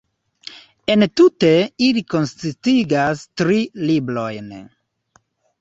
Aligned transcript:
Entute 0.93 1.51
ili 1.89 2.03
konsistigas 2.15 3.21
tri 3.43 3.61
"librojn". 3.91 4.53